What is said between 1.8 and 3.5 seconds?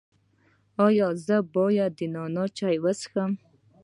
د نعناع چای وڅښم؟